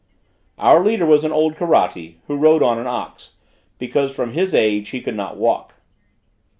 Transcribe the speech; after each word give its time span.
Our 0.57 0.83
leader 0.83 1.05
was 1.05 1.23
an 1.23 1.31
old 1.31 1.55
Karatti, 1.57 2.15
who 2.25 2.35
rode 2.35 2.63
on 2.63 2.79
an 2.79 2.87
ox, 2.87 3.33
because 3.77 4.15
from 4.15 4.31
his 4.33 4.55
age 4.55 4.89
he 4.89 4.99
could 4.99 5.15
not 5.15 5.37
walk. 5.37 5.75